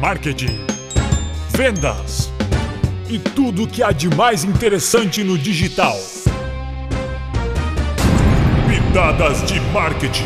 [0.00, 0.56] marketing,
[1.50, 2.30] vendas
[3.06, 5.94] e tudo o que há de mais interessante no digital.
[8.66, 10.24] Pitadas de marketing.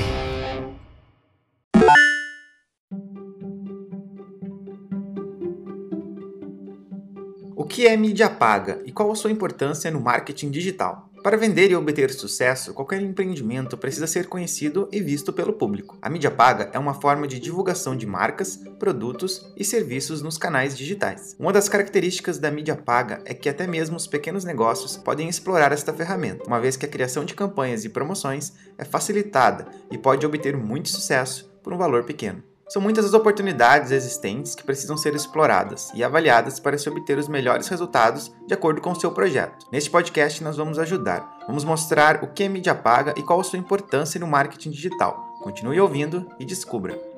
[7.57, 11.11] O que é mídia paga e qual a sua importância no marketing digital?
[11.25, 15.97] Para vender e obter sucesso, qualquer empreendimento precisa ser conhecido e visto pelo público.
[16.03, 20.77] A mídia paga é uma forma de divulgação de marcas, produtos e serviços nos canais
[20.77, 21.35] digitais.
[21.41, 25.73] Uma das características da mídia paga é que até mesmo os pequenos negócios podem explorar
[25.73, 30.27] esta ferramenta, uma vez que a criação de campanhas e promoções é facilitada e pode
[30.27, 32.43] obter muito sucesso por um valor pequeno.
[32.69, 37.29] São muitas as oportunidades existentes que precisam ser exploradas e avaliadas para se obter os
[37.29, 39.67] melhores resultados de acordo com o seu projeto.
[39.71, 41.39] Neste podcast nós vamos ajudar.
[41.47, 45.35] Vamos mostrar o que é mídia paga e qual a sua importância no marketing digital.
[45.43, 47.14] Continue ouvindo e descubra.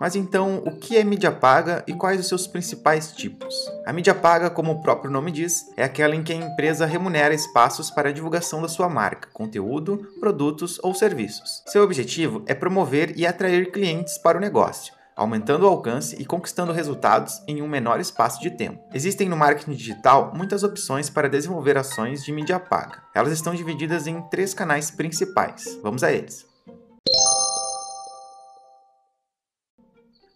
[0.00, 3.54] Mas então, o que é mídia paga e quais os seus principais tipos?
[3.84, 7.34] A mídia paga, como o próprio nome diz, é aquela em que a empresa remunera
[7.34, 11.62] espaços para a divulgação da sua marca, conteúdo, produtos ou serviços.
[11.66, 16.72] Seu objetivo é promover e atrair clientes para o negócio aumentando o alcance e conquistando
[16.72, 18.80] resultados em um menor espaço de tempo.
[18.94, 23.02] Existem no marketing digital muitas opções para desenvolver ações de mídia paga.
[23.12, 25.76] Elas estão divididas em três canais principais.
[25.82, 26.47] Vamos a eles.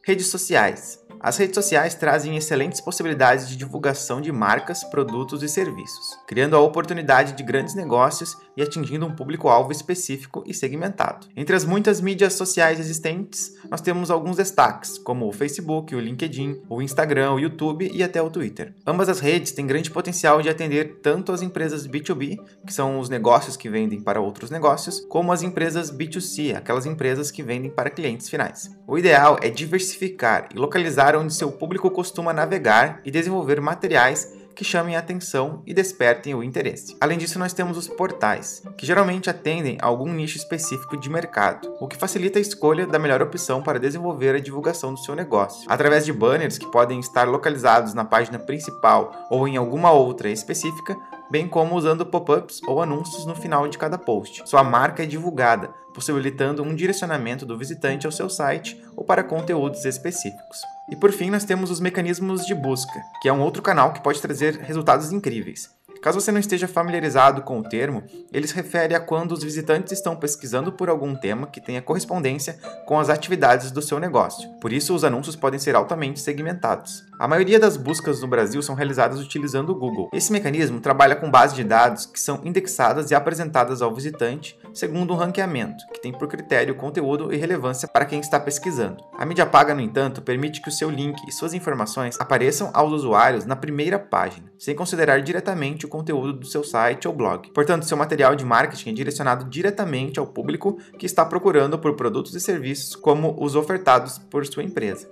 [0.05, 1.02] Redes sociais.
[1.25, 6.61] As redes sociais trazem excelentes possibilidades de divulgação de marcas, produtos e serviços, criando a
[6.61, 11.29] oportunidade de grandes negócios e atingindo um público-alvo específico e segmentado.
[11.37, 16.61] Entre as muitas mídias sociais existentes, nós temos alguns destaques, como o Facebook, o LinkedIn,
[16.69, 18.75] o Instagram, o YouTube e até o Twitter.
[18.85, 23.09] Ambas as redes têm grande potencial de atender tanto as empresas B2B, que são os
[23.09, 27.91] negócios que vendem para outros negócios, como as empresas B2C, aquelas empresas que vendem para
[27.91, 28.77] clientes finais.
[28.89, 34.65] O ideal é diversificar e localizar onde seu público costuma navegar e desenvolver materiais que
[34.65, 36.97] chamem a atenção e despertem o interesse.
[37.01, 41.75] Além disso, nós temos os portais, que geralmente atendem a algum nicho específico de mercado,
[41.81, 45.65] o que facilita a escolha da melhor opção para desenvolver a divulgação do seu negócio.
[45.69, 50.97] Através de banners que podem estar localizados na página principal ou em alguma outra específica,
[51.33, 54.43] bem como usando pop-ups ou anúncios no final de cada post.
[54.45, 59.87] Sua marca é divulgada, possibilitando um direcionamento do visitante ao seu site ou para conteúdos
[59.87, 60.59] específicos.
[60.91, 64.03] E por fim, nós temos os mecanismos de busca, que é um outro canal que
[64.03, 65.71] pode trazer resultados incríveis.
[66.03, 68.03] Caso você não esteja familiarizado com o termo,
[68.33, 72.59] ele se refere a quando os visitantes estão pesquisando por algum tema que tenha correspondência
[72.87, 74.51] com as atividades do seu negócio.
[74.61, 77.05] Por isso, os anúncios podem ser altamente segmentados.
[77.21, 80.11] A maioria das buscas no Brasil são realizadas utilizando o Google.
[80.13, 85.13] Esse mecanismo trabalha com bases de dados que são indexadas e apresentadas ao visitante segundo
[85.13, 89.05] um ranqueamento, que tem por critério conteúdo e relevância para quem está pesquisando.
[89.17, 92.93] A mídia paga, no entanto, permite que o seu link e suas informações apareçam aos
[92.93, 97.51] usuários na primeira página, sem considerar diretamente o conteúdo do seu site ou blog.
[97.51, 102.35] Portanto, seu material de marketing é direcionado diretamente ao público que está procurando por produtos
[102.35, 105.07] e serviços como os ofertados por sua empresa.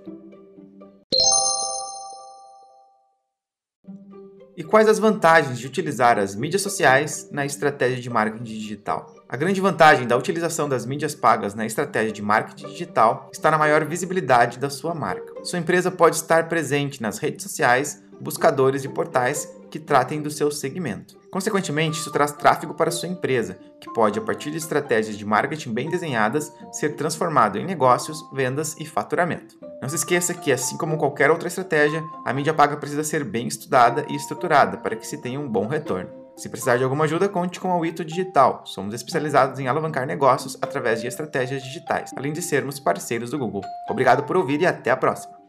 [4.57, 9.15] E quais as vantagens de utilizar as mídias sociais na estratégia de marketing digital?
[9.29, 13.57] A grande vantagem da utilização das mídias pagas na estratégia de marketing digital está na
[13.57, 15.33] maior visibilidade da sua marca.
[15.43, 20.51] Sua empresa pode estar presente nas redes sociais, buscadores e portais que tratem do seu
[20.51, 21.19] segmento.
[21.31, 25.73] Consequentemente, isso traz tráfego para sua empresa, que pode, a partir de estratégias de marketing
[25.73, 29.57] bem desenhadas, ser transformado em negócios, vendas e faturamento.
[29.81, 33.47] Não se esqueça que, assim como qualquer outra estratégia, a mídia paga precisa ser bem
[33.47, 36.21] estudada e estruturada para que se tenha um bom retorno.
[36.35, 38.63] Se precisar de alguma ajuda, conte com a Wito Digital.
[38.65, 43.61] Somos especializados em alavancar negócios através de estratégias digitais, além de sermos parceiros do Google.
[43.89, 45.40] Obrigado por ouvir e até a próxima.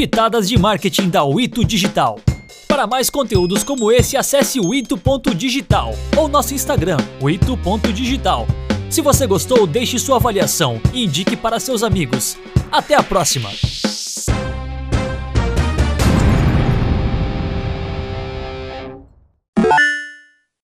[0.00, 2.18] Pitadas de Marketing da Wito Digital.
[2.66, 8.46] Para mais conteúdos como esse, acesse o ito.digital ou nosso Instagram, ito.digital.
[8.88, 12.38] Se você gostou, deixe sua avaliação e indique para seus amigos.
[12.72, 13.50] Até a próxima!